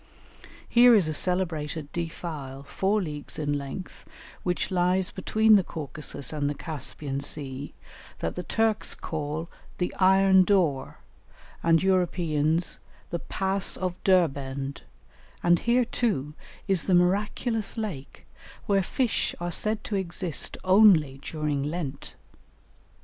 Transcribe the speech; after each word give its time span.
Here 0.67 0.95
is 0.95 1.07
a 1.07 1.13
celebrated 1.13 1.91
defile, 1.93 2.63
four 2.63 2.99
leagues 3.03 3.37
in 3.37 3.55
length, 3.55 4.03
which 4.41 4.71
lies 4.71 5.11
between 5.11 5.57
the 5.57 5.63
Caucasus 5.63 6.33
and 6.33 6.49
the 6.49 6.55
Caspian 6.55 7.19
Sea, 7.19 7.75
that 8.17 8.33
the 8.33 8.41
Turks 8.41 8.95
call 8.95 9.47
the 9.77 9.93
Iron 9.99 10.43
Door, 10.43 10.97
and 11.61 11.83
Europeans 11.83 12.79
the 13.11 13.19
Pass 13.19 13.77
of 13.77 13.93
Derbend, 14.03 14.81
and 15.43 15.59
here 15.59 15.85
too 15.85 16.33
is 16.67 16.85
the 16.85 16.95
miraculous 16.95 17.77
lake, 17.77 18.25
where 18.65 18.81
fish 18.81 19.35
are 19.39 19.51
said 19.51 19.83
to 19.83 19.95
exist 19.95 20.57
only 20.63 21.19
during 21.19 21.61
Lent. 21.63 22.15